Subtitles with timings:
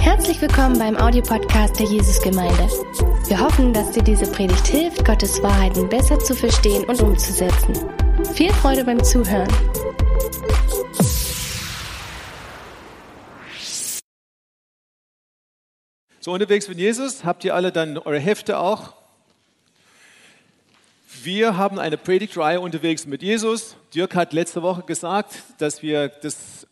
[0.00, 2.68] Herzlich willkommen beim Audiopodcast der Jesusgemeinde.
[3.26, 7.74] Wir hoffen, dass dir diese Predigt hilft, Gottes Wahrheiten besser zu verstehen und umzusetzen.
[8.34, 9.48] Viel Freude beim Zuhören.
[16.20, 18.92] So unterwegs mit Jesus, habt ihr alle dann eure Hefte auch?
[21.22, 23.76] Wir haben eine Predigtreihe unterwegs mit Jesus.
[23.94, 26.67] Dirk hat letzte Woche gesagt, dass wir das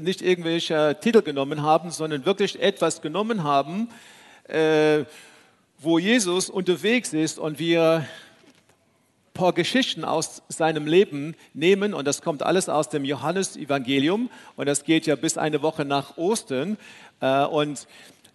[0.00, 3.88] nicht irgendwelche Titel genommen haben, sondern wirklich etwas genommen haben,
[4.48, 5.04] äh,
[5.78, 8.08] wo Jesus unterwegs ist und wir ein
[9.34, 11.94] paar Geschichten aus seinem Leben nehmen.
[11.94, 14.30] Und das kommt alles aus dem Johannesevangelium.
[14.56, 16.76] Und das geht ja bis eine Woche nach Ostern.
[17.20, 17.86] Äh, und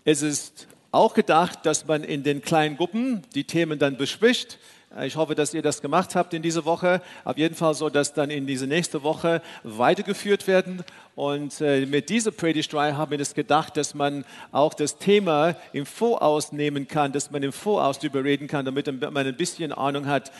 [0.05, 4.59] es ist auch gedacht, dass man in den kleinen Gruppen die Themen dann bespricht.
[4.97, 7.01] Äh, ich hoffe, dass ihr das gemacht habt in dieser Woche.
[7.23, 10.83] Auf jeden Fall so, dass dann in diese nächste Woche weitergeführt werden.
[11.15, 15.85] Und äh, mit dieser Predigtreihe haben wir das gedacht, dass man auch das Thema im
[15.85, 20.07] Voraus nehmen kann, dass man im Voraus darüber reden kann, damit man ein bisschen Ahnung
[20.07, 20.31] hat,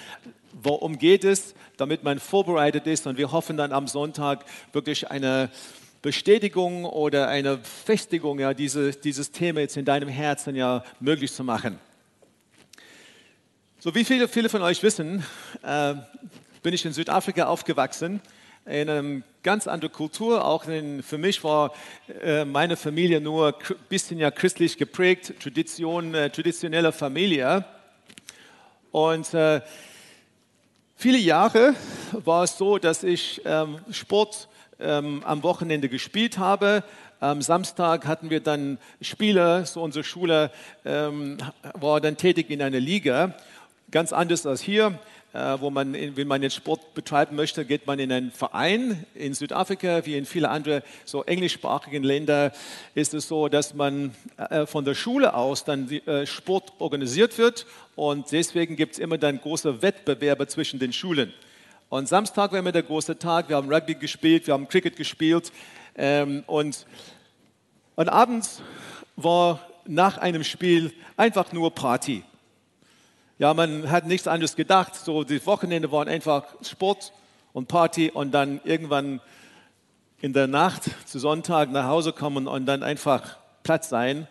[0.52, 3.08] worum geht es, damit man vorbereitet ist.
[3.08, 5.50] Und wir hoffen dann am Sonntag wirklich eine
[6.02, 11.44] Bestätigung oder eine Festigung ja, diese, dieses Thema jetzt in deinem Herzen ja möglich zu
[11.44, 11.80] machen.
[13.84, 15.26] So wie viele, viele von euch wissen,
[15.62, 15.95] äh,
[16.62, 18.22] bin ich in Südafrika aufgewachsen,
[18.66, 20.45] in einer ganz anderen Kultur.
[20.45, 21.73] Auch in, für mich war
[22.22, 27.66] äh, meine Familie nur ein bisschen ja christlich geprägt, Tradition, äh, traditionelle Familie.
[28.94, 29.59] Und äh,
[30.95, 31.75] viele Jahre
[32.14, 34.47] war es so, dass ich ähm, Sport
[34.80, 36.86] ähm, am Wochenende gespielt habe.
[37.20, 40.52] Am Samstag hatten wir dann Spiele, so unsere Schule
[40.86, 41.38] ähm,
[41.73, 43.36] war dann tätig in einer Liga.
[43.94, 44.98] Ganz anders als hier,
[45.34, 49.06] äh, wo man, wenn man jetzt Sport betreiben möchte, geht man in einen Verein.
[49.14, 52.50] In Südafrika, wie in vielen anderen so englischsprachigen Ländern,
[52.96, 54.16] ist es so, dass man
[54.50, 59.20] äh, von der Schule aus dann äh, Sport organisiert wird und deswegen gibt es immer
[59.20, 61.32] dann große Wettbewerbe zwischen den Schulen.
[61.90, 63.48] Und Samstag war immer der große Tag.
[63.48, 65.52] Wir haben Rugby gespielt, wir haben Cricket gespielt
[65.96, 66.88] ähm, und,
[67.96, 68.64] und abends
[69.18, 72.24] war nach einem Spiel einfach nur Party.
[73.40, 74.96] Ja, man hat nichts anderes gedacht.
[74.96, 77.12] So, die Wochenende waren einfach Sport
[77.52, 79.22] und Party und dann irgendwann
[80.22, 84.28] in der Nacht zu Sonntag nach Hause kommen und dann einfach Platz sein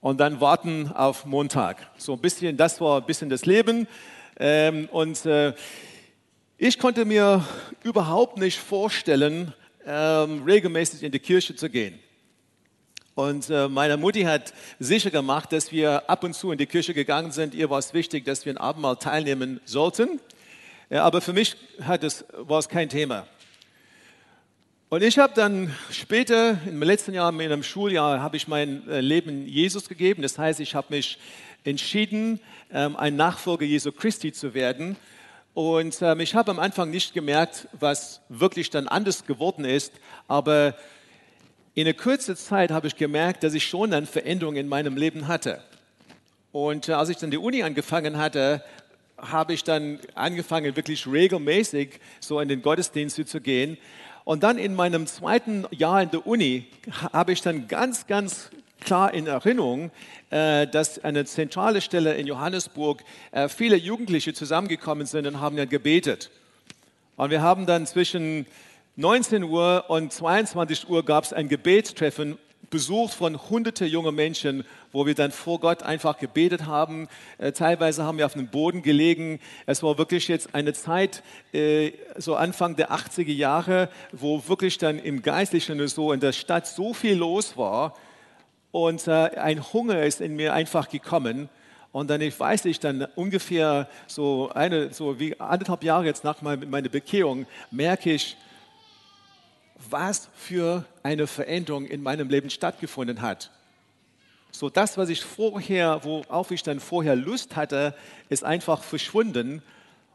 [0.00, 1.88] und dann warten auf Montag.
[1.98, 3.86] So ein bisschen, das war ein bisschen das Leben.
[4.38, 5.54] Ähm, und äh,
[6.58, 7.44] ich konnte mir
[7.84, 9.54] überhaupt nicht vorstellen,
[9.86, 11.98] ähm, regelmäßig in die Kirche zu gehen.
[13.16, 16.92] Und äh, meine Mutti hat sicher gemacht, dass wir ab und zu in die Kirche
[16.92, 17.54] gegangen sind.
[17.54, 20.20] Ihr war es wichtig, dass wir ein Abendmahl teilnehmen sollten.
[20.90, 23.26] Ja, aber für mich hat es, war es kein Thema.
[24.90, 29.00] Und ich habe dann später, im letzten Jahr, in einem Schuljahr, habe ich mein äh,
[29.00, 30.20] Leben Jesus gegeben.
[30.20, 31.18] Das heißt, ich habe mich
[31.64, 32.38] entschieden,
[32.70, 34.94] ähm, ein Nachfolger Jesu Christi zu werden.
[35.54, 39.94] Und ähm, ich habe am Anfang nicht gemerkt, was wirklich dann anders geworden ist.
[40.28, 40.74] Aber
[41.76, 45.28] in einer kurzen Zeit habe ich gemerkt, dass ich schon eine Veränderung in meinem Leben
[45.28, 45.62] hatte.
[46.50, 48.64] Und äh, als ich dann die Uni angefangen hatte,
[49.18, 53.76] habe ich dann angefangen, wirklich regelmäßig so in den Gottesdienst zu gehen.
[54.24, 56.66] Und dann in meinem zweiten Jahr in der Uni
[57.12, 58.48] habe ich dann ganz, ganz
[58.80, 59.90] klar in Erinnerung,
[60.30, 65.66] äh, dass eine zentrale Stelle in Johannesburg äh, viele Jugendliche zusammengekommen sind und haben ja
[65.66, 66.30] gebetet.
[67.16, 68.46] Und wir haben dann zwischen
[68.98, 72.38] 19 Uhr und 22 Uhr gab es ein Gebetstreffen,
[72.70, 77.06] besucht von hunderte junge Menschen, wo wir dann vor Gott einfach gebetet haben.
[77.36, 79.38] Äh, teilweise haben wir auf dem Boden gelegen.
[79.66, 84.98] Es war wirklich jetzt eine Zeit, äh, so Anfang der 80er Jahre, wo wirklich dann
[84.98, 87.98] im Geistlichen so in der Stadt so viel los war.
[88.70, 91.50] Und äh, ein Hunger ist in mir einfach gekommen.
[91.92, 96.40] Und dann, ich weiß nicht, dann ungefähr so eine, so wie anderthalb Jahre jetzt nach
[96.40, 98.38] meiner Bekehrung, merke ich,
[99.90, 103.50] was für eine Veränderung in meinem Leben stattgefunden hat.
[104.50, 107.94] So das, was ich vorher, worauf ich dann vorher Lust hatte,
[108.28, 109.62] ist einfach verschwunden.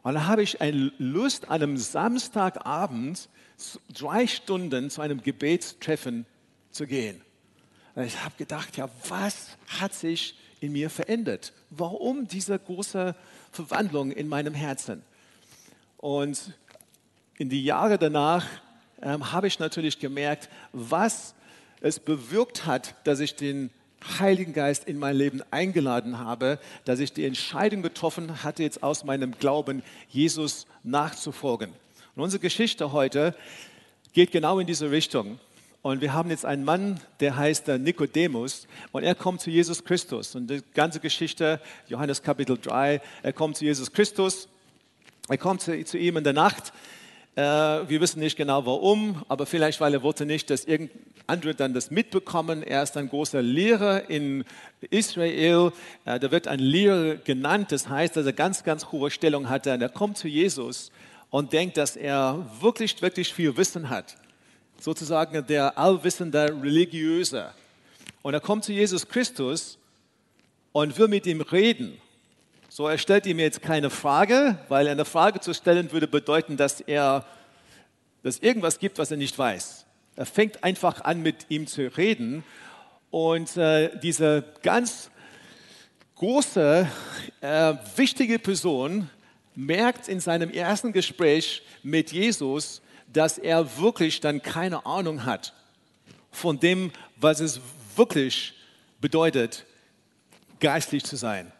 [0.02, 3.28] Und dann habe ich eine Lust, an einem Samstagabend
[3.92, 6.26] drei Stunden zu einem Gebetstreffen
[6.72, 7.20] zu gehen.
[7.94, 9.50] Und ich habe gedacht, ja, was
[9.80, 11.52] hat sich in mir verändert?
[11.70, 13.14] Warum diese große
[13.52, 15.02] Verwandlung in meinem Herzen?
[15.98, 16.54] Und
[17.36, 18.46] in die Jahre danach
[19.02, 21.34] ähm, habe ich natürlich gemerkt, was
[21.80, 23.70] es bewirkt hat, dass ich den
[24.18, 29.04] Heiligen Geist in mein Leben eingeladen habe, dass ich die Entscheidung getroffen hatte, jetzt aus
[29.04, 31.70] meinem Glauben Jesus nachzufolgen.
[32.14, 33.34] Und unsere Geschichte heute
[34.12, 35.38] geht genau in diese Richtung.
[35.82, 39.84] Und wir haben jetzt einen Mann, der heißt äh, Nikodemus und er kommt zu Jesus
[39.84, 40.36] Christus.
[40.36, 44.48] Und die ganze Geschichte, Johannes Kapitel 3, er kommt zu Jesus Christus,
[45.28, 46.72] er kommt zu, zu ihm in der Nacht.
[47.34, 50.66] Äh, wir wissen nicht genau warum, aber vielleicht, weil er wollte nicht, dass
[51.26, 52.62] andere dann das mitbekommen.
[52.62, 54.44] Er ist ein großer Lehrer in
[54.90, 55.72] Israel.
[56.04, 57.72] Äh, da wird ein Lehrer genannt.
[57.72, 59.72] Das heißt, dass er ganz, ganz hohe Stellung hatte.
[59.72, 60.90] Und er kommt zu Jesus
[61.30, 64.16] und denkt, dass er wirklich, wirklich viel Wissen hat
[64.82, 67.52] sozusagen der allwissende Religiöse.
[68.22, 69.78] Und er kommt zu Jesus Christus
[70.72, 71.98] und will mit ihm reden.
[72.74, 76.80] So, er stellt ihm jetzt keine Frage, weil eine Frage zu stellen würde bedeuten, dass
[76.80, 77.26] er
[78.22, 79.84] dass irgendwas gibt, was er nicht weiß.
[80.16, 82.44] Er fängt einfach an, mit ihm zu reden.
[83.10, 85.10] Und äh, diese ganz
[86.14, 86.88] große,
[87.42, 89.10] äh, wichtige Person
[89.54, 92.80] merkt in seinem ersten Gespräch mit Jesus,
[93.12, 95.52] dass er wirklich dann keine Ahnung hat
[96.30, 97.60] von dem, was es
[97.96, 98.54] wirklich
[98.98, 99.66] bedeutet,
[100.58, 101.52] geistlich zu sein.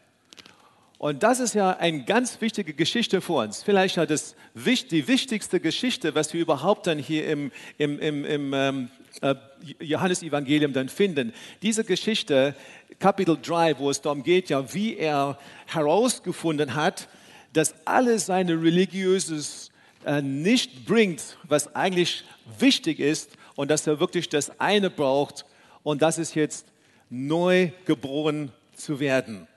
[1.02, 3.64] Und das ist ja eine ganz wichtige Geschichte für uns.
[3.64, 8.54] Vielleicht ja das, die wichtigste Geschichte, was wir überhaupt dann hier im, im, im, im
[8.54, 8.88] ähm,
[9.20, 9.34] äh,
[9.80, 11.32] Johannesevangelium dann finden.
[11.60, 12.54] Diese Geschichte,
[13.00, 17.08] Kapitel 3, wo es darum geht, ja, wie er herausgefunden hat,
[17.52, 19.72] dass alle seine religiöses
[20.06, 22.22] äh, nicht bringt, was eigentlich
[22.60, 25.46] wichtig ist und dass er wirklich das eine braucht
[25.82, 26.68] und das ist jetzt
[27.10, 29.48] neu geboren zu werden.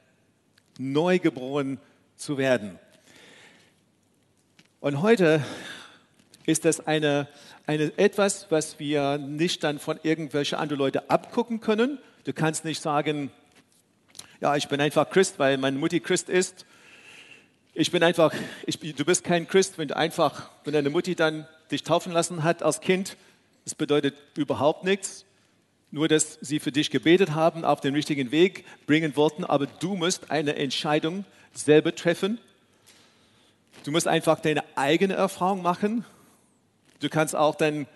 [0.78, 1.80] Neu geboren
[2.16, 2.80] zu werden.
[4.80, 5.44] Und heute
[6.46, 7.28] ist das eine,
[7.66, 11.98] eine, etwas, was wir nicht dann von irgendwelchen anderen Leuten abgucken können.
[12.24, 13.32] Du kannst nicht sagen,
[14.42, 16.66] ja, ich bin einfach Christ, weil meine Mutti Christ ist
[17.78, 18.34] ich bin einfach,
[18.66, 22.44] ich, du bist kein Christ, wenn du einfach, wenn deine Mutti dann dich taufen lassen
[22.44, 23.18] hat als Kind.
[23.66, 25.25] Das bedeutet überhaupt nichts.
[25.96, 29.46] Nur, dass sie für dich gebetet haben, auf den richtigen Weg bringen wollten.
[29.46, 32.38] Aber du musst eine Entscheidung selber treffen.
[33.86, 36.04] Du musst einfach deine eigene Erfahrung machen.
[37.00, 37.88] Du kannst auch dann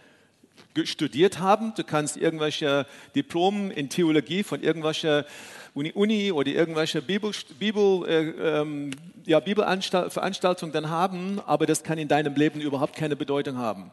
[0.85, 1.73] studiert haben.
[1.75, 2.85] Du kannst irgendwelche
[3.15, 5.25] Diplomen in Theologie von irgendwelchen
[5.73, 8.91] Uni, Uni oder irgendwelche Bibel, Bibel, äh, ähm,
[9.25, 13.91] ja, Bibelveranstaltungen dann haben, aber das kann in deinem Leben überhaupt keine Bedeutung haben.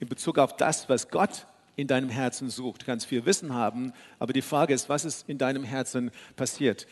[0.00, 2.82] In Bezug auf das, was Gott in deinem Herzen sucht.
[2.82, 6.86] Du kannst viel Wissen haben, aber die Frage ist, was ist in deinem Herzen passiert?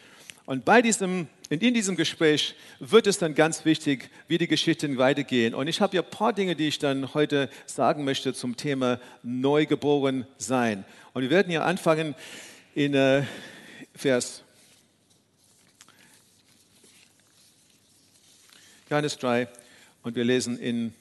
[0.47, 5.55] Und bei diesem, in diesem Gespräch wird es dann ganz wichtig, wie die Geschichten weitergehen.
[5.55, 9.01] Und ich habe hier ein paar Dinge, die ich dann heute sagen möchte zum Thema
[9.23, 10.85] Neugeboren sein.
[11.15, 12.15] Und wir werden hier anfangen
[12.75, 13.23] in äh,
[13.95, 14.43] Vers
[18.91, 19.49] Johannes 3
[20.03, 20.95] und wir lesen in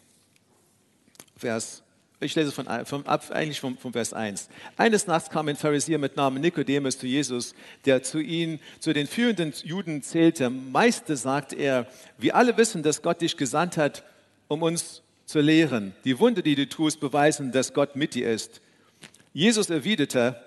[1.36, 1.84] Vers
[2.24, 4.50] ich lese von, von, eigentlich vom, vom, Vers 1.
[4.78, 7.54] Eines Nachts kam ein Pharisäer mit Namen Nikodemus zu Jesus,
[7.86, 10.50] der zu ihm, zu den führenden Juden zählte.
[10.50, 11.88] Meister, sagt er,
[12.18, 14.04] wir alle wissen, dass Gott dich gesandt hat,
[14.48, 15.94] um uns zu lehren.
[16.04, 18.62] Die Wunder, die du tust, beweisen, dass Gott mit dir ist.
[19.34, 20.42] Jesus erwiderte,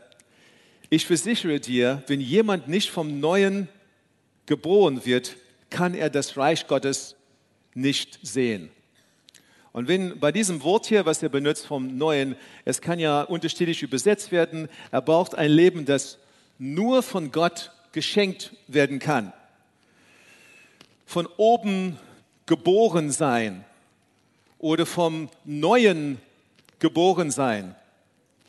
[0.90, 3.68] ich versichere dir, wenn jemand nicht vom Neuen
[4.46, 5.36] geboren wird,
[5.70, 7.16] kann er das Reich Gottes
[7.74, 8.70] nicht sehen.
[9.76, 12.34] Und wenn bei diesem Wort hier, was er benutzt vom Neuen,
[12.64, 16.16] es kann ja unterschiedlich übersetzt werden, er braucht ein Leben, das
[16.58, 19.34] nur von Gott geschenkt werden kann.
[21.04, 21.98] Von oben
[22.46, 23.66] geboren sein
[24.58, 26.22] oder vom Neuen
[26.78, 27.74] geboren sein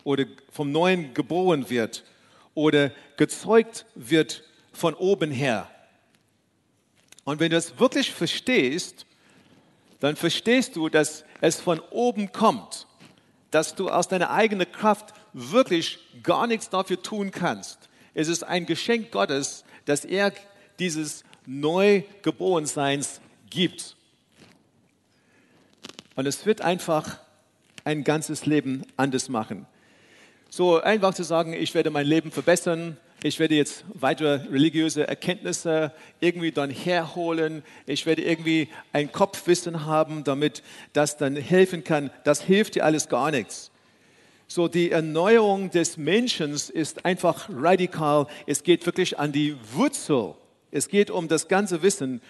[0.05, 2.05] oder vom Neuen geboren wird
[2.53, 5.69] oder gezeugt wird von oben her.
[7.25, 9.06] Und wenn du es wirklich verstehst,
[9.99, 12.87] dann verstehst du, dass es von oben kommt,
[13.51, 17.89] dass du aus deiner eigenen Kraft wirklich gar nichts dafür tun kannst.
[18.13, 20.33] Es ist ein Geschenk Gottes, dass er
[20.79, 23.95] dieses Neugeborenseins gibt.
[26.15, 27.19] Und es wird einfach
[27.83, 29.65] ein ganzes Leben anders machen.
[30.49, 35.91] So einfach zu sagen, ich werde mein Leben verbessern, ich werde jetzt weitere religiöse Erkenntnisse
[36.19, 37.63] irgendwie dann herholen.
[37.87, 40.61] Ich werde irgendwie ein Kopfwissen haben, damit
[40.93, 42.11] das dann helfen kann.
[42.23, 43.71] Das hilft dir alles gar nichts.
[44.47, 48.27] So, die Erneuerung des Menschen ist einfach radikal.
[48.45, 50.35] Es geht wirklich an die Wurzel.
[50.71, 52.21] Es geht um das ganze Wissen.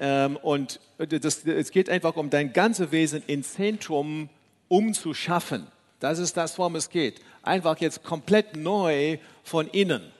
[0.00, 4.28] Ähm, und das, es geht einfach um dein ganzes Wesen ins Zentrum
[4.68, 5.66] umzuschaffen.
[5.98, 7.20] Das ist das, worum es geht.
[7.42, 10.12] Einfach jetzt komplett neu von innen.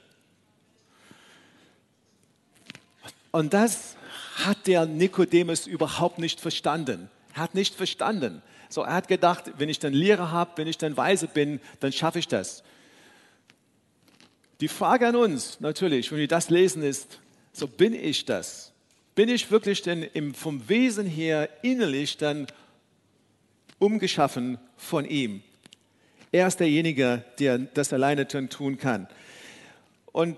[3.31, 3.95] Und das
[4.35, 7.09] hat der Nikodemus überhaupt nicht verstanden.
[7.35, 10.77] Er hat nicht verstanden, So, er hat gedacht, wenn ich dann Lehre habe, wenn ich
[10.77, 12.63] dann weise bin, dann schaffe ich das.
[14.61, 17.19] Die Frage an uns natürlich, wenn wir das lesen, ist,
[17.53, 18.71] so bin ich das?
[19.15, 22.47] Bin ich wirklich denn im, vom Wesen her innerlich dann
[23.79, 25.41] umgeschaffen von ihm?
[26.31, 29.07] Er ist derjenige, der das alleine tun kann.
[30.11, 30.37] Und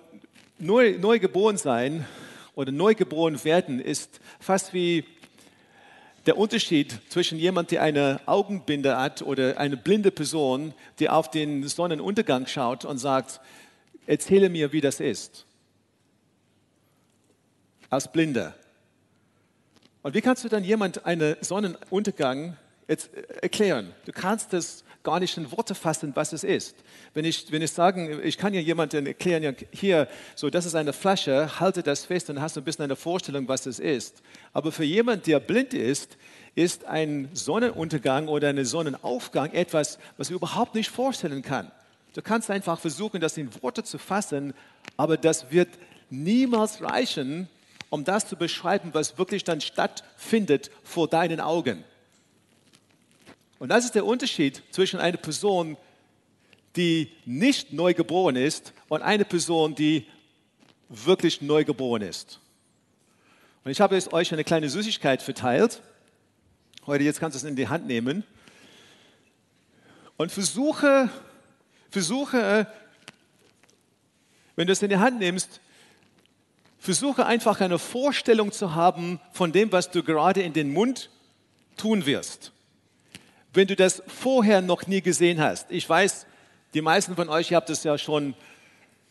[0.58, 2.06] neu, neu geboren sein
[2.56, 5.06] oder neu geboren werden ist fast wie
[6.26, 11.68] der Unterschied zwischen jemand, der eine Augenbinde hat oder eine blinde Person, die auf den
[11.68, 13.42] Sonnenuntergang schaut und sagt,
[14.06, 15.46] erzähle mir, wie das ist.
[17.90, 18.56] Als Blinder.
[20.04, 22.58] Und wie kannst du dann jemand einen Sonnenuntergang
[23.42, 23.94] erklären?
[24.06, 26.76] Du kannst es gar nicht in Worte fassen, was es ist.
[27.14, 30.94] Wenn ich, wenn ich sagen, ich kann ja jemandem erklären, hier, so, das ist eine
[30.94, 34.22] Flasche, halte das fest und hast ein bisschen eine Vorstellung, was es ist.
[34.54, 36.18] Aber für jemanden, der blind ist,
[36.56, 41.72] ist ein Sonnenuntergang oder ein Sonnenaufgang etwas, was er überhaupt nicht vorstellen kann.
[42.14, 44.54] Du kannst einfach versuchen, das in Worte zu fassen,
[44.98, 45.70] aber das wird
[46.10, 47.48] niemals reichen,
[47.90, 51.84] um das zu beschreiben, was wirklich dann stattfindet vor deinen Augen.
[53.62, 55.78] Und das ist der Unterschied zwischen einer Person,
[56.76, 60.08] die nicht neu geboren ist und einer Person, die
[60.90, 62.40] wirklich neu geboren ist.
[63.64, 65.84] Und ich habe jetzt euch eine kleine Süßigkeit verteilt.
[66.88, 68.24] Heute, jetzt kannst du es in die Hand nehmen.
[70.18, 71.12] Und versuche,
[71.92, 72.66] versuche,
[74.56, 75.62] wenn du es in die Hand nimmst,
[76.80, 81.12] versuche einfach eine Vorstellung zu haben von dem, was du gerade in den Mund
[81.78, 82.54] tun wirst
[83.54, 85.72] wenn du das vorher noch nie gesehen hast.
[85.72, 86.26] Ich weiß,
[86.74, 88.34] die meisten von euch, ihr habt das ja schon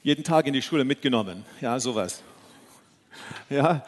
[0.02, 1.44] jeden Tag in die Schule mitgenommen.
[1.61, 2.23] Ja, sowas.
[3.50, 3.85] Ja,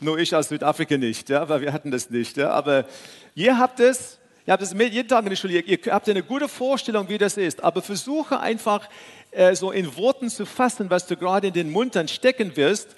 [0.00, 2.36] nur ich aus Südafrika nicht, ja, weil wir hatten das nicht.
[2.36, 2.86] Ja, aber
[3.34, 6.48] ihr habt es, ihr habt es jeden Tag in der Schule, ihr habt eine gute
[6.48, 7.62] Vorstellung, wie das ist.
[7.62, 8.88] Aber versuche einfach
[9.30, 12.96] äh, so in Worten zu fassen, was du gerade in den Mund dann stecken wirst.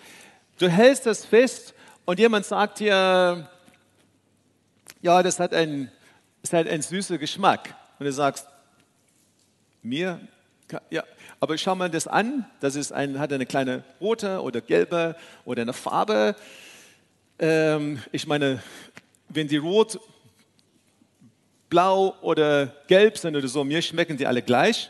[0.58, 1.74] Du hältst das fest
[2.04, 3.48] und jemand sagt dir,
[5.02, 5.90] ja, das hat einen
[6.48, 7.74] ist halt ein süßer Geschmack.
[7.98, 8.46] Und du sagst,
[9.82, 10.18] mir,
[10.88, 11.04] ja,
[11.40, 15.14] aber schau mal das an, das ist ein, hat eine kleine rote oder gelbe
[15.44, 16.34] oder eine Farbe.
[17.38, 18.62] Ähm, ich meine,
[19.28, 20.00] wenn die rot,
[21.68, 24.88] blau oder gelb sind oder so, mir schmecken die alle gleich.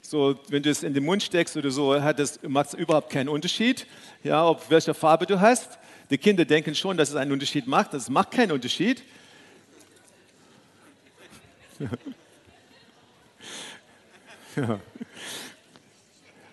[0.00, 3.10] So, wenn du es in den Mund steckst oder so, hat das, macht es überhaupt
[3.10, 3.86] keinen Unterschied,
[4.24, 5.78] ja, ob welche Farbe du hast.
[6.08, 7.92] Die Kinder denken schon, dass es einen Unterschied macht.
[7.92, 9.02] Das macht keinen Unterschied.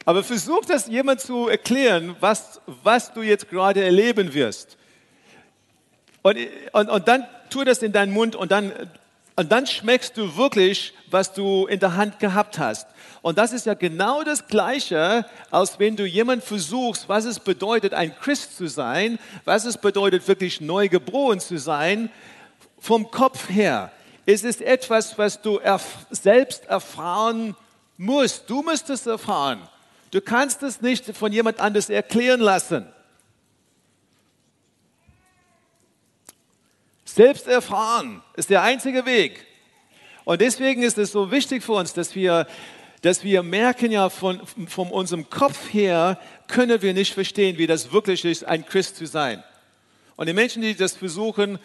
[0.06, 4.78] Aber versuch das jemand zu erklären, was, was du jetzt gerade erleben wirst.
[6.22, 6.38] Und,
[6.74, 8.72] und, und dann tu das in deinen Mund und dann,
[9.36, 12.88] und dann schmeckst du wirklich, was du in der Hand gehabt hast.
[13.22, 17.94] Und das ist ja genau das Gleiche, als wenn du jemand versuchst, was es bedeutet,
[17.94, 22.12] ein Christ zu sein, was es bedeutet, wirklich neu geboren zu sein,
[22.80, 23.92] vom Kopf her.
[24.26, 27.56] Es ist etwas, was du erf selbst erfahren
[27.98, 28.50] musst.
[28.50, 29.62] Du musst es erfahren.
[30.12, 32.88] Du kannst es nicht von jemand anders erklären lassen.
[37.04, 39.46] Selbst erfahren ist der einzige Weg.
[40.26, 42.48] Und deswegen ist es so wichtig für uns, dass wir,
[43.02, 47.92] dass wir merken ja von, von unserem Kopf her, können wir nicht verstehen, wie das
[47.92, 49.44] wirklich ist, ein Christ zu sein.
[50.16, 51.60] Und die Menschen, die das versuchen,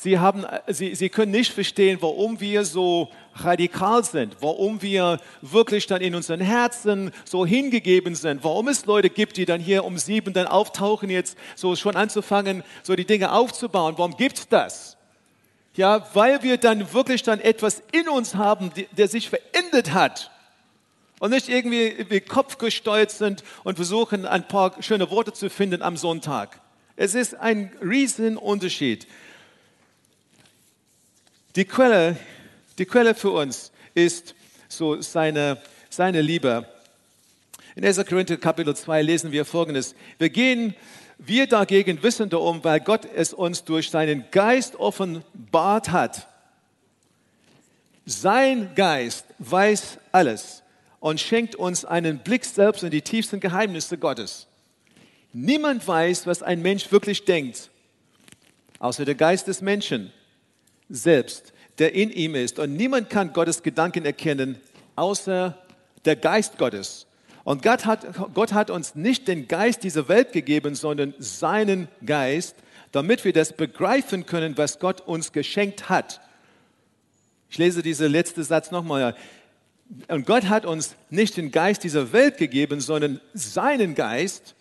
[0.00, 5.88] Sie, haben, sie, sie können nicht verstehen, warum wir so radikal sind, warum wir wirklich
[5.88, 9.98] dann in unseren Herzen so hingegeben sind, warum es Leute gibt, die dann hier um
[9.98, 13.94] sieben dann auftauchen, jetzt so schon anzufangen, so die Dinge aufzubauen.
[13.96, 14.96] Warum gibt es das?
[15.74, 20.30] Ja, weil wir dann wirklich dann etwas in uns haben, der sich verändert hat
[21.18, 25.96] und nicht irgendwie wie kopfgesteuert sind und versuchen, ein paar schöne Worte zu finden am
[25.96, 26.60] Sonntag.
[26.94, 29.08] Es ist ein Riesenunterschied.
[31.56, 32.16] Die Quelle,
[32.78, 34.34] die Quelle für uns ist
[34.68, 36.68] so seine, seine Liebe.
[37.74, 38.04] In 1.
[38.06, 39.94] Korinther Kapitel 2 lesen wir folgendes.
[40.18, 40.74] Wir gehen
[41.18, 46.28] wir dagegen wissen darum, weil Gott es uns durch seinen Geist offenbart hat.
[48.06, 50.62] Sein Geist weiß alles
[51.00, 54.46] und schenkt uns einen Blick selbst in die tiefsten Geheimnisse Gottes.
[55.32, 57.68] Niemand weiß, was ein Mensch wirklich denkt,
[58.78, 60.12] außer der Geist des Menschen
[60.88, 62.58] selbst, der in ihm ist.
[62.58, 64.60] Und niemand kann Gottes Gedanken erkennen,
[64.96, 65.56] außer
[66.04, 67.06] der Geist Gottes.
[67.44, 72.56] Und Gott hat, Gott hat uns nicht den Geist dieser Welt gegeben, sondern seinen Geist,
[72.92, 76.20] damit wir das begreifen können, was Gott uns geschenkt hat.
[77.50, 79.14] Ich lese diesen letzten Satz nochmal.
[80.08, 84.54] Und Gott hat uns nicht den Geist dieser Welt gegeben, sondern seinen Geist,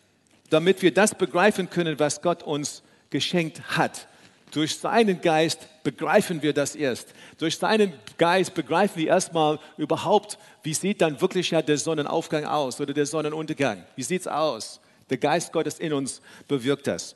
[0.50, 4.08] damit wir das begreifen können, was Gott uns geschenkt hat.
[4.52, 7.14] Durch seinen Geist begreifen wir das erst.
[7.38, 12.80] Durch seinen Geist begreifen wir erstmal überhaupt, wie sieht dann wirklich ja der Sonnenaufgang aus
[12.80, 13.84] oder der Sonnenuntergang.
[13.96, 14.80] Wie sieht es aus?
[15.10, 17.16] Der Geist Gottes in uns bewirkt das.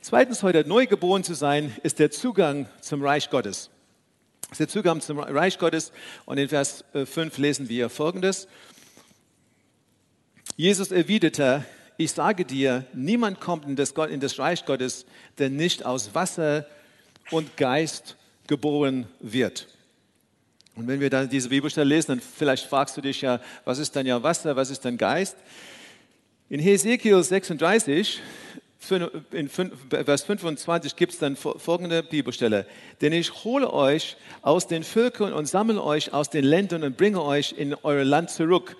[0.00, 3.70] Zweitens, heute neu geboren zu sein, ist der Zugang zum Reich Gottes.
[4.50, 5.92] Ist der Zugang zum Reich Gottes.
[6.24, 8.48] Und in Vers 5 äh, lesen wir folgendes.
[10.56, 11.64] Jesus erwiderte,
[12.00, 15.04] ich sage dir, niemand kommt in das, in das Reich Gottes,
[15.36, 16.64] der nicht aus Wasser
[17.30, 18.16] und Geist
[18.46, 19.68] geboren wird.
[20.76, 23.94] Und wenn wir dann diese Bibelstelle lesen, dann vielleicht fragst du dich ja, was ist
[23.94, 25.36] dann ja Wasser, was ist dann Geist?
[26.48, 28.22] In Hesekiel 36,
[29.32, 32.66] in Vers 25 gibt es dann folgende Bibelstelle.
[33.02, 37.22] Denn ich hole euch aus den Völkern und sammle euch aus den Ländern und bringe
[37.22, 38.78] euch in euer Land zurück.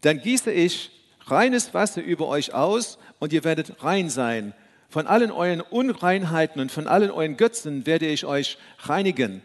[0.00, 0.90] Dann gieße ich
[1.26, 4.54] reines Wasser über euch aus und ihr werdet rein sein.
[4.88, 9.42] Von allen euren Unreinheiten und von allen euren Götzen werde ich euch reinigen.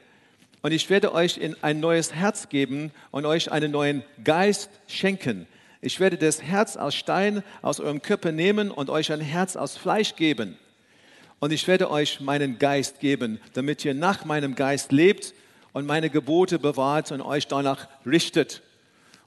[0.64, 5.46] Und ich werde euch in ein neues Herz geben und euch einen neuen Geist schenken.
[5.82, 9.78] Ich werde das Herz aus Stein aus eurem Körper nehmen und euch ein Herz aus
[9.78, 10.58] Fleisch geben.
[11.40, 15.36] Und ich werde euch meinen Geist geben, damit ihr nach meinem Geist lebt
[15.74, 18.64] und meine Gebote bewahrt und euch danach richtet.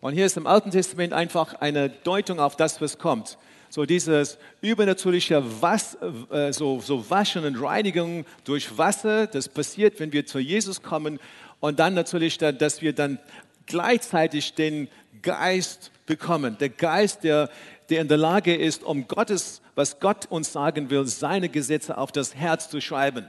[0.00, 3.36] Und hier ist im Alten Testament einfach eine Deutung auf das, was kommt.
[3.70, 5.98] So dieses übernatürliche Was,
[6.30, 11.18] äh, so, so Waschen und Reinigung durch Wasser, das passiert, wenn wir zu Jesus kommen.
[11.60, 13.18] Und dann natürlich, dass wir dann
[13.66, 14.88] gleichzeitig den
[15.20, 16.56] Geist bekommen.
[16.58, 17.50] Der Geist, der,
[17.90, 22.12] der in der Lage ist, um Gottes, was Gott uns sagen will, seine Gesetze auf
[22.12, 23.26] das Herz zu schreiben.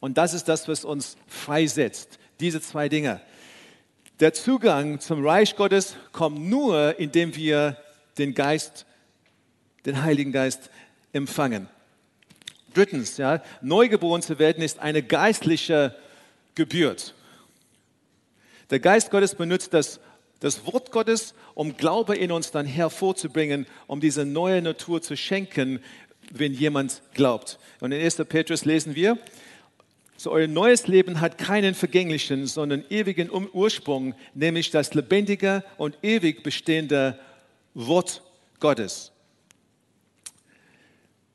[0.00, 2.18] Und das ist das, was uns freisetzt.
[2.40, 3.20] Diese zwei Dinge.
[4.22, 7.76] Der Zugang zum Reich Gottes kommt nur, indem wir
[8.18, 8.86] den Geist,
[9.84, 10.70] den Heiligen Geist
[11.12, 11.66] empfangen.
[12.72, 15.96] Drittens, ja, neugeboren zu werden ist eine geistliche
[16.54, 17.14] Geburt.
[18.70, 19.98] Der Geist Gottes benutzt das,
[20.38, 25.80] das Wort Gottes, um Glaube in uns dann hervorzubringen, um diese neue Natur zu schenken,
[26.30, 27.58] wenn jemand glaubt.
[27.80, 28.18] Und in 1.
[28.28, 29.18] Petrus lesen wir,
[30.22, 36.44] so euer neues Leben hat keinen vergänglichen, sondern ewigen Ursprung, nämlich das lebendige und ewig
[36.44, 37.18] bestehende
[37.74, 38.22] Wort
[38.60, 39.10] Gottes.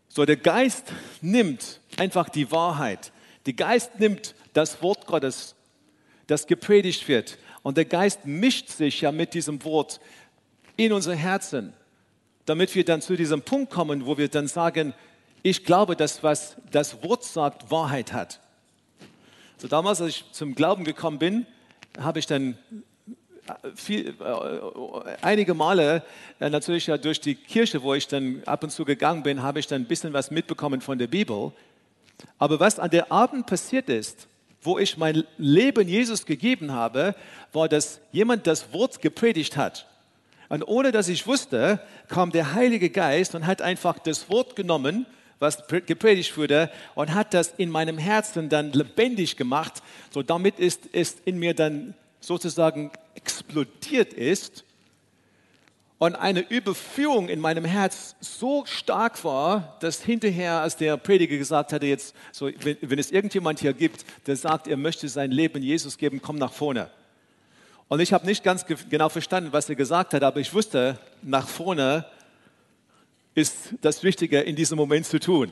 [0.08, 0.86] So der Geist
[1.20, 3.12] nimmt einfach die Wahrheit.
[3.46, 5.56] Der Geist nimmt das Wort Gottes,
[6.28, 7.38] das gepredigt wird.
[7.64, 10.00] Und der Geist mischt sich ja mit diesem Wort
[10.78, 11.74] in unser Herzen,
[12.46, 14.94] damit wir dann zu diesem Punkt kommen, wo wir dann sagen,
[15.44, 18.40] ich glaube, dass was das Wort sagt, Wahrheit hat.
[19.60, 21.48] So damals, als ich zum Glauben gekommen bin,
[22.00, 22.60] habe ich dann
[23.74, 26.04] viel, äh, einige Male
[26.40, 29.60] äh, natürlich ja durch die Kirche, wo ich dann ab und zu gegangen bin, habe
[29.60, 31.52] ich dann ein bisschen was mitbekommen von der Bibel.
[32.38, 34.28] Aber was an der Abend passiert ist,
[34.62, 37.16] wo ich mein Leben Jesus gegeben habe,
[37.52, 39.88] war, dass jemand das Wort gepredigt hat.
[40.50, 45.08] Und ohne dass ich wusste, kam der Heilige Geist und hat einfach das Wort genommen
[45.40, 49.82] was gepredigt wurde und hat das in meinem Herzen dann lebendig gemacht.
[50.12, 54.64] So damit ist es in mir dann sozusagen explodiert ist
[56.00, 61.74] und eine Überführung in meinem Herz so stark war, dass hinterher, als der Prediger gesagt
[61.74, 65.64] hatte, jetzt, so, wenn, wenn es irgendjemand hier gibt, der sagt, er möchte sein Leben
[65.64, 66.92] Jesus geben, komm nach vorne.
[67.88, 71.48] Und ich habe nicht ganz genau verstanden, was er gesagt hat, aber ich wusste, nach
[71.48, 72.06] vorne
[73.38, 75.52] ist das Wichtige in diesem Moment zu tun.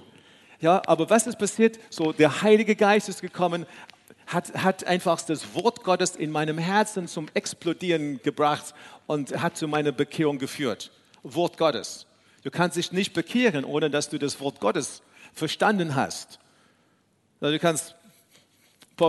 [0.60, 1.80] Ja, aber was ist passiert?
[1.92, 3.68] So, der Heilige Geist ist gekommen,
[4.26, 8.74] hat, hat einfach das Wort Gottes in meinem Herzen zum Explodieren gebracht
[9.06, 10.92] und hat zu meiner Bekehrung geführt.
[11.22, 12.08] Wort Gottes.
[12.42, 16.40] Du kannst dich nicht bekehren, ohne dass du das Wort Gottes verstanden hast.
[17.40, 17.94] Du kannst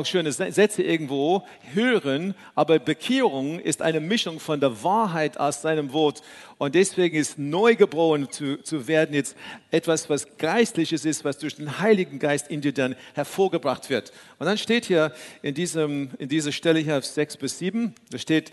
[0.04, 6.22] schöne Sätze irgendwo hören, aber Bekehrung ist eine Mischung von der Wahrheit aus seinem Wort.
[6.58, 9.36] Und deswegen ist neugeboren zu, zu werden jetzt
[9.70, 14.12] etwas, was Geistliches ist, was durch den Heiligen Geist in dir dann hervorgebracht wird.
[14.38, 18.52] Und dann steht hier in, diesem, in dieser Stelle hier 6 bis 7, da steht,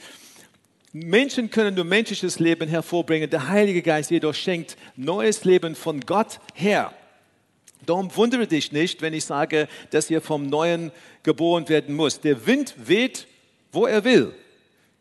[0.95, 6.39] Menschen können nur menschliches Leben hervorbringen, der Heilige Geist jedoch schenkt neues Leben von Gott
[6.53, 6.93] her.
[7.85, 10.91] Darum wundere dich nicht, wenn ich sage, dass ihr vom Neuen
[11.23, 12.19] geboren werden muss.
[12.19, 13.27] Der Wind weht,
[13.71, 14.33] wo er will.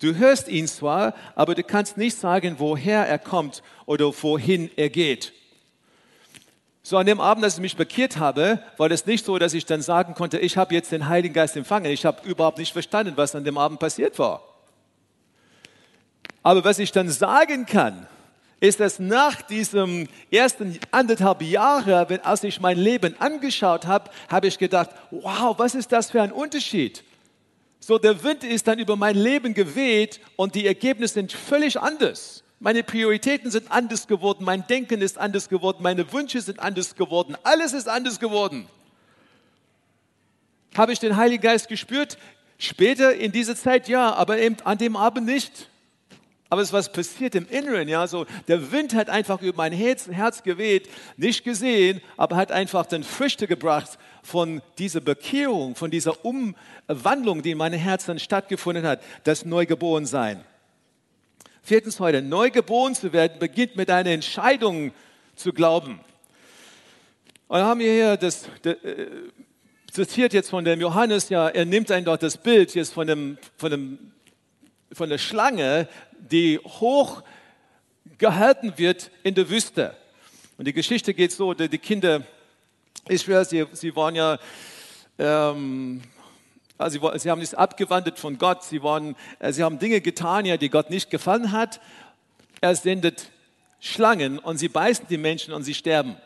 [0.01, 4.89] Du hörst ihn zwar, aber du kannst nicht sagen, woher er kommt oder wohin er
[4.89, 5.33] geht.
[6.83, 9.67] So an dem Abend, als ich mich bekehrt habe, war das nicht so, dass ich
[9.67, 11.93] dann sagen konnte, ich habe jetzt den Heiligen Geist empfangen.
[11.93, 14.43] Ich habe überhaupt nicht verstanden, was an dem Abend passiert war.
[16.43, 18.09] Aber was ich dann sagen kann,
[18.63, 24.57] ist, dass nach diesem ersten anderthalb Jahre, als ich mein Leben angeschaut habe, habe ich
[24.57, 27.03] gedacht, wow, was ist das für ein Unterschied?
[27.81, 32.45] So, der Wind ist dann über mein Leben geweht und die Ergebnisse sind völlig anders.
[32.61, 37.37] Meine Prioritäten sind anders geworden, mein Denken ist anders geworden, meine Wünsche sind anders geworden,
[37.43, 38.69] alles ist anders geworden.
[40.77, 42.17] Habe ich den Heiligen Geist gespürt?
[42.59, 45.69] Später in dieser Zeit ja, aber eben an dem Abend nicht.
[46.53, 49.73] Aber es ist was passiert im Inneren, ja, so der Wind hat einfach über mein
[49.73, 50.87] Herz, Herz geweht,
[51.17, 57.53] nicht gesehen, aber hat einfach dann Früchte gebracht von dieser Bekehrung, von dieser Umwandlung, die
[57.53, 60.45] in meinem Herzen stattgefunden hat, das Neugeborensein.
[61.63, 64.93] Viertens heute, neu geboren zu werden, beginnt mit einer Entscheidung
[65.35, 66.01] zu glauben.
[67.49, 69.07] Und haben wir hier das, das äh,
[69.91, 73.39] zitiert jetzt von dem Johannes, ja, er nimmt ein dort das Bild jetzt von, dem,
[73.57, 73.99] von, dem,
[74.93, 75.89] von der Schlange,
[76.31, 77.23] die hoch
[78.19, 79.97] gehalten wird in der Wüste.
[80.59, 82.23] Und die Geschichte geht so, die Kinder
[83.09, 84.39] Israel, sie, sie waren ja
[85.19, 86.03] ähm,
[86.83, 90.45] also sie, sie haben sich abgewandelt von Gott, sie, waren, äh, sie haben Dinge getan,
[90.45, 91.81] ja, die Gott nicht gefallen hat.
[92.61, 93.31] Er sendet
[93.81, 96.17] Schlangen und sie beißen die Menschen und sie sterben.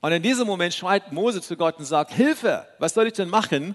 [0.00, 3.28] Und in diesem Moment schreit Mose zu Gott und sagt, Hilfe, was soll ich denn
[3.28, 3.74] machen?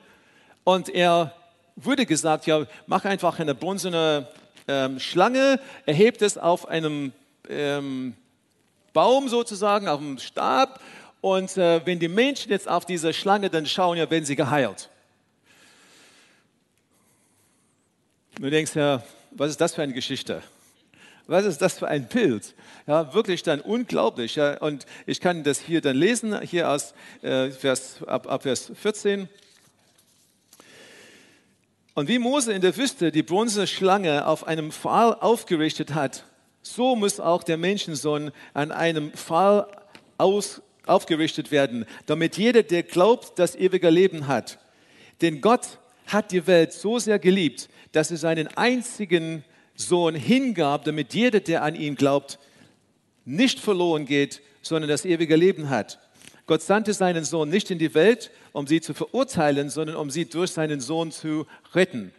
[0.64, 1.34] Und er
[1.76, 4.28] wurde gesagt, ja, mach einfach eine bronzene
[4.70, 7.12] ähm, Schlange, erhebt es auf einem
[7.50, 8.14] ähm,
[8.94, 10.80] Baum sozusagen, auf einem Stab.
[11.22, 14.90] Und äh, wenn die Menschen jetzt auf diese Schlange dann schauen, ja, werden sie geheilt.
[18.40, 20.42] Du denkst ja, was ist das für eine Geschichte?
[21.28, 22.56] Was ist das für ein Bild?
[22.88, 24.36] Ja, wirklich dann unglaublich.
[24.36, 28.72] Ja, und ich kann das hier dann lesen, hier aus äh, Vers, ab, ab Vers
[28.74, 29.28] 14.
[32.00, 36.24] Und wie Mose in der Wüste die bronzene Schlange auf einem Pfahl aufgerichtet hat,
[36.62, 39.68] so muss auch der Menschensohn an einem Pfahl
[40.18, 44.60] aus, aufgerichtet werden, damit jeder, der glaubt, das ewige Leben hat.
[45.22, 49.44] Denn Gott hat die Welt so sehr geliebt, dass er seinen einzigen
[49.76, 52.40] Sohn hingab, damit jeder, der an ihn glaubt,
[53.26, 56.00] nicht verloren geht, sondern das ewige Leben hat.
[56.50, 60.26] Gott sandte seinen Sohn nicht in die Welt, um sie zu verurteilen, sondern um sie
[60.26, 62.12] durch seinen Sohn zu retten.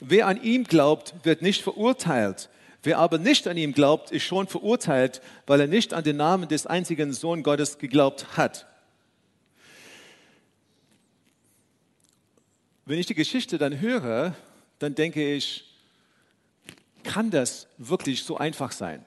[0.00, 2.50] Wer an ihm glaubt, wird nicht verurteilt.
[2.82, 6.46] Wer aber nicht an ihm glaubt, ist schon verurteilt, weil er nicht an den Namen
[6.46, 8.66] des einzigen Sohn Gottes geglaubt hat.
[12.84, 14.34] Wenn ich die Geschichte dann höre,
[14.78, 15.64] dann denke ich,
[17.02, 19.06] kann das wirklich so einfach sein?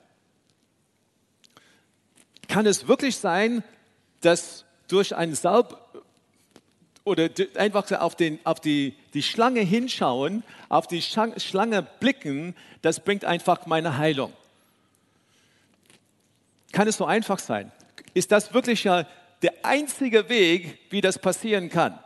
[2.47, 3.63] Kann es wirklich sein,
[4.25, 5.77] dass durch einen Salb
[7.03, 13.25] oder einfach auf, den, auf die, die Schlange hinschauen, auf die Schlange blicken, das bringt
[13.25, 14.31] einfach meine Heilung?
[16.71, 17.71] Kann es so einfach sein?
[18.13, 21.99] Ist das wirklich der einzige Weg, wie das passieren kann?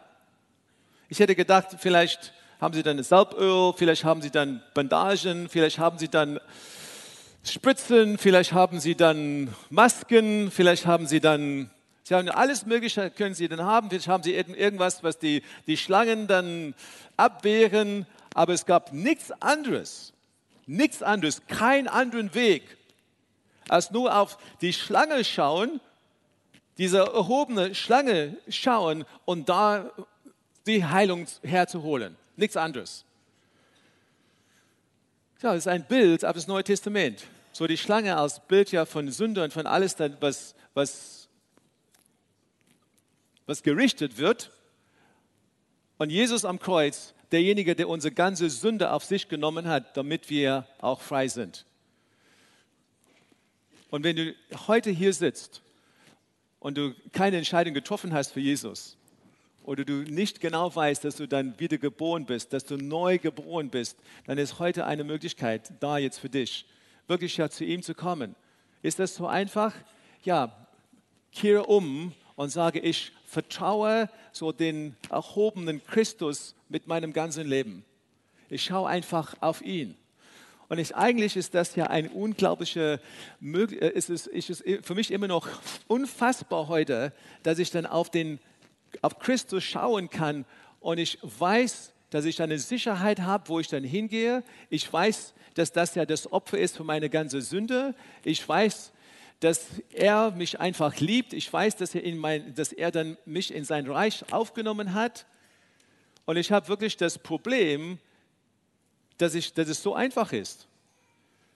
[1.10, 5.98] Ich hätte gedacht, vielleicht haben sie dann Salböl, vielleicht haben sie dann Bandagen, vielleicht haben
[5.98, 6.40] sie dann
[7.44, 11.70] Spritzen, vielleicht haben sie dann Masken, vielleicht haben sie dann,
[12.08, 15.76] sie haben alles Mögliche, können sie dann haben, vielleicht haben sie irgendwas, was die, die
[15.76, 16.74] Schlangen dann
[17.18, 20.14] abwehren, aber es gab nichts anderes,
[20.66, 22.64] nichts anderes, keinen anderen Weg,
[23.68, 25.82] als nur auf die Schlange schauen,
[26.78, 29.92] diese erhobene Schlange schauen und da
[30.66, 32.16] die Heilung herzuholen.
[32.38, 33.04] Nichts anderes.
[35.42, 37.24] Ja, das ist ein Bild auf das Neue Testament.
[37.52, 41.17] So die Schlange als Bild ja von Sünde und von alles, was, was,
[43.48, 44.52] was gerichtet wird.
[45.98, 50.68] Und Jesus am Kreuz, derjenige, der unsere ganze Sünde auf sich genommen hat, damit wir
[50.80, 51.66] auch frei sind.
[53.90, 54.36] Und wenn du
[54.68, 55.62] heute hier sitzt
[56.60, 58.98] und du keine Entscheidung getroffen hast für Jesus,
[59.64, 63.70] oder du nicht genau weißt, dass du dann wieder geboren bist, dass du neu geboren
[63.70, 66.66] bist, dann ist heute eine Möglichkeit da jetzt für dich,
[67.08, 68.36] wirklich ja zu ihm zu kommen.
[68.82, 69.74] Ist das so einfach?
[70.24, 70.68] Ja,
[71.34, 77.84] kehre um und sage, ich vertraue so den erhobenen Christus mit meinem ganzen Leben.
[78.50, 79.98] Ich schaue einfach auf ihn.
[80.70, 83.00] Und ich, eigentlich ist das ja ein unglaublicher,
[83.42, 85.48] äh, es ist, ist für mich immer noch
[85.88, 87.12] unfassbar heute,
[87.44, 88.40] dass ich dann auf den
[89.02, 90.46] auf Christus schauen kann
[90.80, 94.44] und ich weiß, dass ich eine Sicherheit habe, wo ich dann hingehe.
[94.70, 97.96] Ich weiß, dass das ja das Opfer ist für meine ganze Sünde.
[98.24, 98.94] Ich weiß,
[99.40, 101.34] dass er mich einfach liebt.
[101.34, 105.26] Ich weiß, dass er, in mein, dass er dann mich in sein Reich aufgenommen hat.
[106.26, 108.00] Und ich habe wirklich das Problem,
[109.18, 110.68] dass, ich, dass es so einfach ist.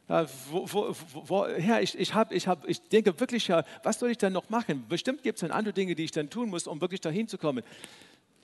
[0.07, 3.99] Ja, wo, wo, wo, ja, ich, ich, hab, ich, hab, ich denke wirklich, ja, was
[3.99, 4.85] soll ich dann noch machen?
[4.89, 7.37] Bestimmt gibt es dann andere Dinge, die ich dann tun muss, um wirklich dahin zu
[7.37, 7.63] kommen.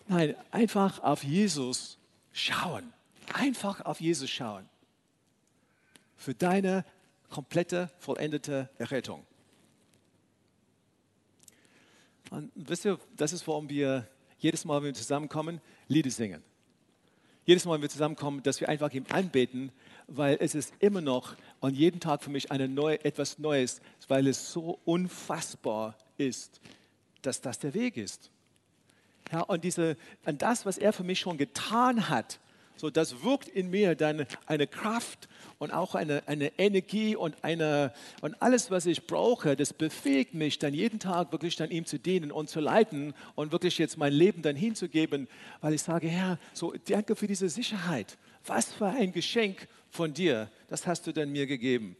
[0.08, 1.98] Nein, einfach auf Jesus
[2.32, 2.94] schauen.
[3.34, 4.70] Einfach auf Jesus schauen.
[6.16, 6.86] Für deine
[7.30, 9.27] komplette, vollendete Errettung.
[12.30, 14.08] Und wisst ihr, das ist, warum wir
[14.40, 16.44] jedes Mal, wenn wir zusammenkommen, Lieder singen.
[17.46, 19.72] Jedes Mal, wenn wir zusammenkommen, dass wir einfach ihm anbeten,
[20.08, 24.28] weil es ist immer noch und jeden Tag für mich eine neue, etwas Neues, weil
[24.28, 26.60] es so unfassbar ist,
[27.22, 28.32] dass das der Weg ist.
[29.32, 32.40] Ja, und diese, an das, was er für mich schon getan hat,
[32.78, 35.28] so, das wirkt in mir dann eine Kraft
[35.60, 40.60] und auch eine, eine Energie und, eine, und alles, was ich brauche, das befähigt mich
[40.60, 44.14] dann jeden Tag wirklich dann ihm zu dienen und zu leiten und wirklich jetzt mein
[44.14, 45.28] Leben dann hinzugeben,
[45.62, 48.18] weil ich sage, Herr, so danke für diese Sicherheit.
[48.46, 51.98] Was für ein Geschenk von dir, das hast du dann mir gegeben.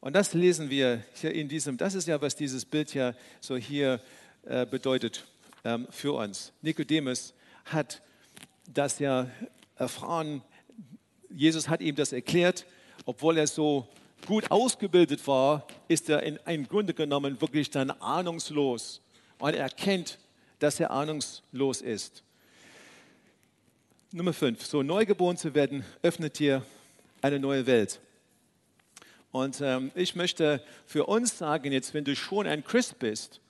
[0.00, 3.56] Und das lesen wir hier in diesem, das ist ja, was dieses Bild ja so
[3.56, 4.00] hier
[4.44, 5.24] äh, bedeutet
[5.64, 6.52] ähm, für uns.
[6.60, 7.32] Nikodemus
[7.66, 8.02] hat
[8.66, 9.30] das ja
[9.82, 10.42] erfahren.
[11.28, 12.64] Jesus hat ihm das erklärt.
[13.04, 13.88] Obwohl er so
[14.26, 19.00] gut ausgebildet war, ist er in, im Grunde genommen wirklich dann ahnungslos.
[19.38, 20.18] Und er erkennt,
[20.60, 22.22] dass er ahnungslos ist.
[24.12, 24.64] Nummer 5.
[24.64, 26.64] So neugeboren zu werden, öffnet dir
[27.20, 28.00] eine neue Welt.
[29.32, 33.40] Und ähm, ich möchte für uns sagen, jetzt, wenn du schon ein Christ bist,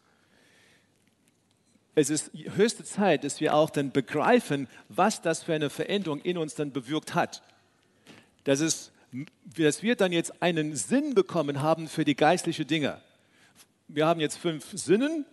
[1.94, 6.38] es ist höchste Zeit, dass wir auch dann begreifen, was das für eine Veränderung in
[6.38, 7.42] uns dann bewirkt hat.
[8.44, 8.92] Dass, es,
[9.56, 13.00] dass wir dann jetzt einen Sinn bekommen haben für die geistlichen Dinge.
[13.88, 15.26] Wir haben jetzt fünf Sinnen,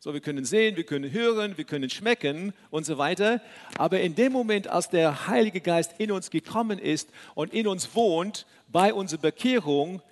[0.00, 3.40] so wir können sehen, wir können hören, wir können schmecken und so weiter.
[3.78, 7.94] Aber in dem Moment, als der Heilige Geist in uns gekommen ist und in uns
[7.94, 10.02] wohnt, bei unserer Bekehrung,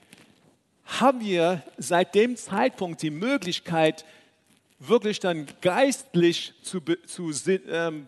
[0.85, 4.05] haben wir seit dem Zeitpunkt die Möglichkeit,
[4.81, 7.33] wirklich dann geistlich zu, zu
[7.69, 8.07] ähm,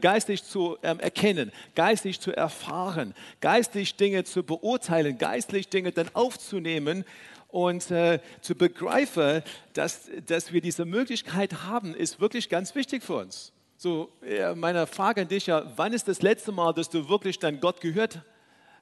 [0.00, 7.04] geistlich zu ähm, erkennen, geistlich zu erfahren, geistlich Dinge zu beurteilen, geistlich Dinge dann aufzunehmen
[7.48, 9.42] und äh, zu begreifen,
[9.72, 13.52] dass, dass wir diese Möglichkeit haben, ist wirklich ganz wichtig für uns.
[13.76, 17.38] So, äh, meine Frage an dich ja, wann ist das letzte Mal, dass du wirklich
[17.38, 18.20] dann Gott gehört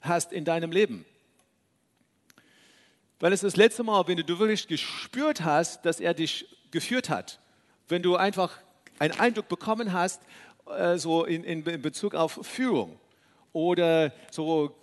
[0.01, 1.05] hast in deinem Leben?
[3.21, 7.39] Wann ist das letzte Mal, wenn du wirklich gespürt hast, dass er dich geführt hat.
[7.89, 8.59] Wenn du einfach
[8.99, 10.21] einen Eindruck bekommen hast,
[10.67, 12.99] äh, so in, in, Bezug auf Führung
[13.53, 14.75] oder so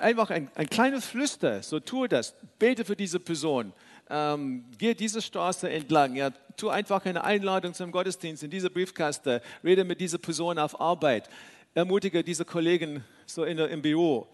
[0.00, 3.72] einfach ein, ein kleines Flüster, so tue das, bete für diese Person,
[4.10, 9.40] ähm, gehe diese Straße entlang, ja, tu einfach eine Einladung zum Gottesdienst in diese Briefkaste,
[9.62, 11.28] rede mit dieser Person auf Arbeit,
[11.74, 14.26] ermutige diese Kollegen so in, im Büro.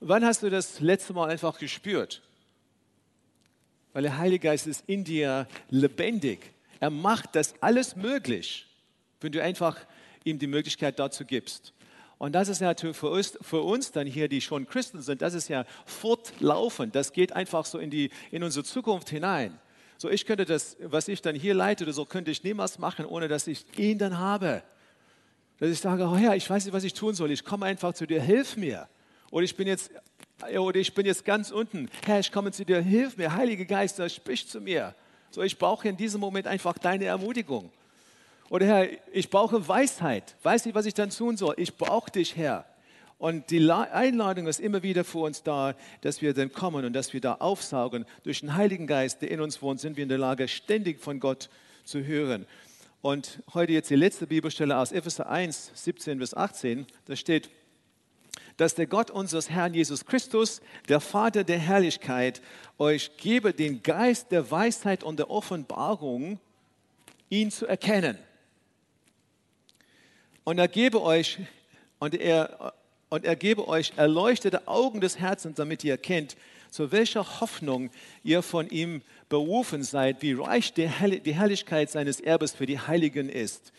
[0.00, 2.22] Wann hast du das letzte Mal einfach gespürt?
[3.92, 6.52] Weil der Heilige Geist ist in dir lebendig.
[6.80, 8.66] Er macht das alles möglich,
[9.20, 9.78] wenn du einfach
[10.24, 11.72] ihm die Möglichkeit dazu gibst.
[12.18, 15.34] Und das ist natürlich für uns, für uns dann hier, die schon Christen sind, das
[15.34, 16.94] ist ja fortlaufend.
[16.94, 19.58] Das geht einfach so in, die, in unsere Zukunft hinein.
[19.96, 23.04] So, ich könnte das, was ich dann hier leite oder so, könnte ich niemals machen,
[23.04, 24.62] ohne dass ich ihn dann habe.
[25.58, 27.30] Dass ich sage, oh ja, ich weiß nicht, was ich tun soll.
[27.30, 28.88] Ich komme einfach zu dir, hilf mir.
[29.30, 29.90] Oder ich bin jetzt
[30.58, 31.90] oder ich bin jetzt ganz unten.
[32.04, 33.34] Herr, ich komme zu dir, hilf mir.
[33.34, 34.94] Heiliger Geist, sprich zu mir.
[35.30, 37.70] So, ich brauche in diesem Moment einfach deine Ermutigung.
[38.50, 40.36] Oder Herr, ich brauche Weisheit.
[40.42, 41.54] Weiß nicht, was ich dann tun soll.
[41.58, 42.64] Ich brauche dich, Herr.
[43.18, 47.12] Und die Einladung ist immer wieder für uns da, dass wir dann kommen und dass
[47.12, 48.06] wir da aufsaugen.
[48.22, 51.18] Durch den Heiligen Geist, der in uns wohnt, sind wir in der Lage, ständig von
[51.18, 51.50] Gott
[51.84, 52.46] zu hören.
[53.02, 56.86] Und heute jetzt die letzte Bibelstelle aus Epheser 1, 17 bis 18.
[57.06, 57.50] Da steht,
[58.58, 62.42] dass der Gott unseres Herrn Jesus Christus, der Vater der Herrlichkeit,
[62.76, 66.40] euch gebe den Geist der Weisheit und der Offenbarung,
[67.30, 68.18] ihn zu erkennen.
[70.42, 71.38] Und er gebe euch,
[72.00, 72.74] und er,
[73.10, 76.36] und er gebe euch erleuchtete Augen des Herzens, damit ihr erkennt,
[76.68, 77.90] zu welcher Hoffnung
[78.24, 83.72] ihr von ihm berufen seid, wie reich die Herrlichkeit seines Erbes für die Heiligen ist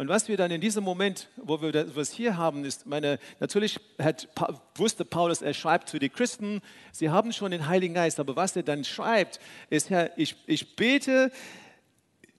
[0.00, 3.78] und was wir dann in diesem Moment, wo wir das hier haben, ist, meine, natürlich
[3.98, 4.30] hat,
[4.74, 8.56] wusste Paulus, er schreibt zu den Christen, sie haben schon den Heiligen Geist, aber was
[8.56, 11.30] er dann schreibt, ist, Herr, ich, ich bete,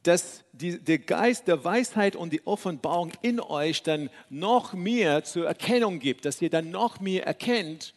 [0.02, 5.45] dass die, der Geist der Weisheit und die Offenbarung in euch dann noch mehr zur
[5.45, 7.93] Erkennung gibt, dass ihr dann noch mehr erkennt,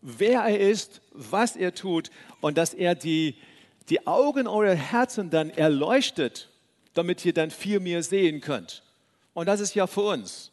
[0.00, 3.34] wer er ist, was er tut und dass er die,
[3.90, 6.48] die Augen eurer Herzen dann erleuchtet,
[6.94, 8.84] damit ihr dann viel mehr sehen könnt.
[9.36, 10.50] Und das ist ja für uns.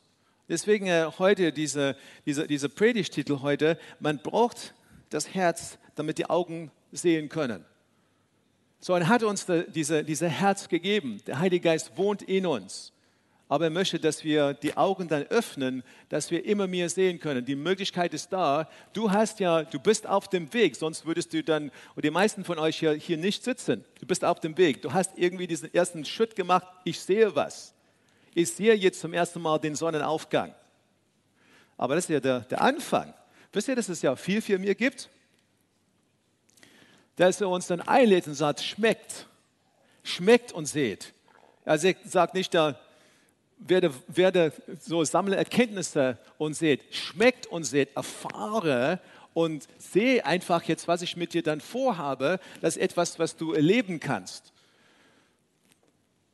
[0.50, 4.74] Deswegen äh, heute diese, diese, diese Predigtitel heute, man braucht
[5.10, 7.63] das Herz, damit die Augen sehen können.
[8.82, 11.22] So, er hat uns diese, diese Herz gegeben.
[11.28, 12.91] Der Heilige Geist wohnt in uns.
[13.48, 17.46] Aber er möchte, dass wir die Augen dann öffnen, dass wir immer mehr sehen können.
[17.46, 18.69] Die Möglichkeit ist da.
[18.91, 22.43] Du hast ja, du bist auf dem Weg, sonst würdest du dann, und die meisten
[22.43, 23.86] von euch hier, hier nicht sitzen.
[24.02, 24.82] Du bist auf dem Weg.
[24.82, 26.67] Du hast irgendwie diesen ersten Schritt gemacht.
[26.84, 27.72] Ich sehe was.
[28.36, 30.54] Ich sehe jetzt zum ersten Mal den Sonnenaufgang.
[31.78, 33.13] Aber das ist ja der, der Anfang.
[33.52, 35.10] Wisst ihr, dass es ja viel, viel mehr gibt?
[37.15, 39.28] dass er uns dann einlädt und sagt, schmeckt,
[40.04, 41.13] schmeckt und seht.
[41.65, 42.80] Er sagt nicht, da,
[43.60, 49.00] werde, werde so sammle Erkenntnisse und seht, schmeckt und seht, erfahre
[49.34, 53.54] und sehe einfach jetzt, was ich mit dir dann vorhabe, das ist etwas, was du
[53.54, 54.53] erleben kannst.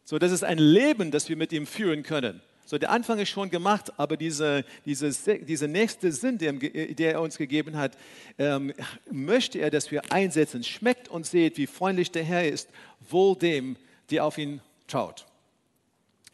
[0.09, 2.41] So, das ist ein Leben, das wir mit ihm führen können.
[2.65, 7.21] So, der Anfang ist schon gemacht, aber diese, diese, diese nächste Sinn, der, der er
[7.21, 7.95] uns gegeben hat,
[8.39, 8.73] ähm,
[9.11, 10.63] möchte er, dass wir einsetzen.
[10.63, 12.69] Schmeckt und seht, wie freundlich der Herr ist,
[13.07, 13.75] wohl dem,
[14.09, 15.27] der auf ihn traut.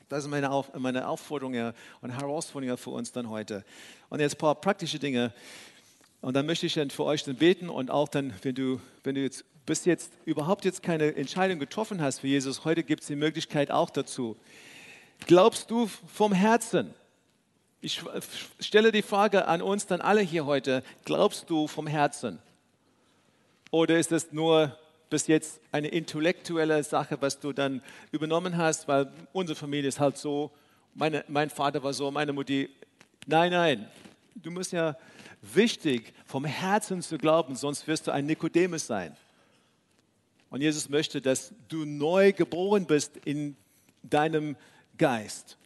[0.07, 3.65] Das ist meine, auf, meine Aufforderung und Herausforderung für uns dann heute.
[4.07, 5.33] Und jetzt ein paar praktische Dinge.
[6.21, 9.15] Und dann möchte ich dann für euch dann beten und auch dann, wenn du, wenn
[9.15, 13.07] du jetzt bis jetzt überhaupt jetzt keine Entscheidung getroffen hast für Jesus, heute gibt es
[13.07, 14.37] die Möglichkeit auch dazu.
[15.27, 16.93] Glaubst du vom Herzen?
[17.81, 18.01] Ich
[18.59, 20.83] stelle die Frage an uns dann alle hier heute.
[21.03, 22.39] Glaubst du vom Herzen?
[23.71, 24.77] Oder ist es nur
[25.09, 30.17] bis jetzt eine intellektuelle Sache, was du dann übernommen hast, weil unsere Familie ist halt
[30.17, 30.51] so,
[30.93, 32.69] meine, mein Vater war so, meine Mutti.
[33.27, 33.87] Nein, nein,
[34.35, 34.95] du musst ja
[35.41, 39.15] wichtig, vom Herzen zu glauben, sonst wirst du ein Nikodemus sein.
[40.55, 43.57] Und Jesus möchte, dass du neu geboren bist in
[44.03, 44.55] deinem
[44.97, 45.57] Geist.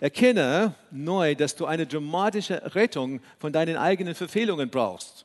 [0.00, 5.24] Erkenne neu, dass du eine dramatische Rettung von deinen eigenen Verfehlungen brauchst.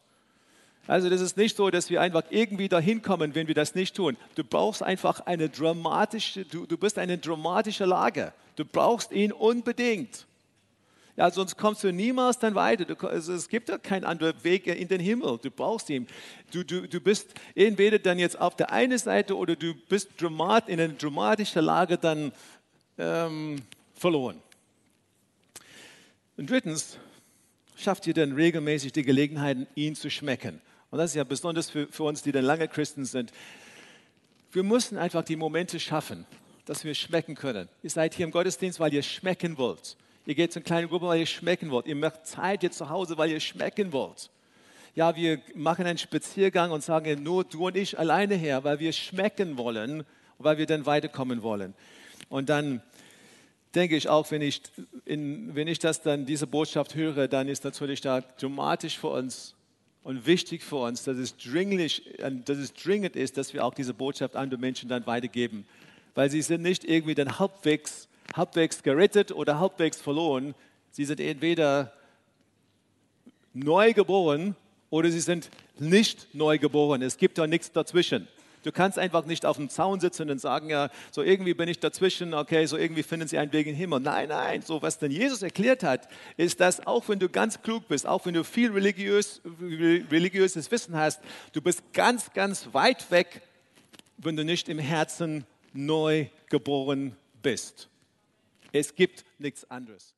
[0.88, 3.94] Also das ist nicht so, dass wir einfach irgendwie dahin kommen, wenn wir das nicht
[3.94, 4.16] tun.
[4.36, 8.32] Du brauchst einfach eine dramatische, du, du bist eine dramatische Lage.
[8.56, 10.26] Du brauchst ihn unbedingt.
[11.18, 12.86] Ja, sonst kommst du niemals dann weiter.
[12.86, 15.40] Du, also es gibt ja keinen anderen Weg in den Himmel.
[15.42, 16.08] Du brauchst ihn.
[16.52, 20.70] Du, du, du bist entweder dann jetzt auf der einen Seite oder du bist dramat,
[20.70, 22.32] in einer dramatischen Lage dann
[23.00, 23.64] ähm,
[23.96, 24.40] verloren.
[26.38, 27.00] Und drittens,
[27.76, 30.62] schafft ihr denn regelmäßig die Gelegenheit, ihn zu schmecken?
[30.92, 33.32] Und das ist ja besonders für, für uns, die dann lange Christen sind.
[34.52, 36.28] Wir müssen einfach die Momente schaffen,
[36.66, 37.70] dass wir schmecken können.
[37.82, 39.98] Ihr seid hier im Gottesdienst, weil ihr schmecken wollt.
[40.28, 41.88] Ihr geht zu einer kleinen Gruppe, weil ihr schmecken wollt.
[41.88, 44.30] Ihr macht Zeit hier zu Hause, weil ihr schmecken wollt.
[44.94, 48.92] Ja, wir machen einen Spaziergang und sagen nur du und ich alleine her, weil wir
[48.92, 50.04] schmecken wollen,
[50.38, 51.74] weil wir dann weiterkommen wollen.
[52.28, 52.82] Und dann
[53.74, 54.64] denke ich auch, wenn ich,
[55.06, 59.56] in, wenn ich das dann, diese Botschaft höre, dann ist natürlich da dramatisch für uns
[60.04, 62.04] und wichtig für uns, dass es, dringlich,
[62.44, 65.66] dass es dringend ist, dass wir auch diese Botschaft an die Menschen dann weitergeben.
[66.16, 70.56] Weil sie sind nicht irgendwie dann halbwegs, halbwegs gerettet oder halbwegs verloren.
[70.92, 71.94] Sie sind entweder
[73.54, 74.56] neu geboren
[74.90, 77.02] oder sie sind nicht neu geboren.
[77.02, 78.28] Es gibt da nichts dazwischen.
[78.64, 81.80] Du kannst einfach nicht auf dem Zaun sitzen und sagen, ja, so irgendwie bin ich
[81.80, 84.02] dazwischen, okay, so irgendwie finden sie einen Weg in den Himmel.
[84.02, 87.88] Nein, nein, so was denn Jesus erklärt hat, ist, dass auch wenn du ganz klug
[87.88, 91.22] bist, auch wenn du viel religiös, religiöses Wissen hast,
[91.54, 93.42] du bist ganz, ganz weit weg,
[94.18, 97.88] wenn du nicht im Herzen neu geboren bist.
[98.72, 100.16] Es gibt nichts anderes.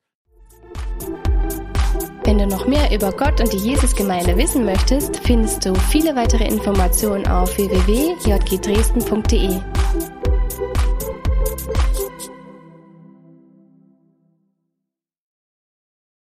[2.24, 6.46] Wenn du noch mehr über Gott und die Jesusgemeinde wissen möchtest, findest du viele weitere
[6.46, 9.60] Informationen auf www.jgdresden.de.